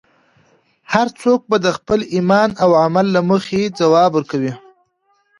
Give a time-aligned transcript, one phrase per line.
[0.93, 4.53] هر څوک به د خپل ایمان او عمل له مخې ځواب ورکوي.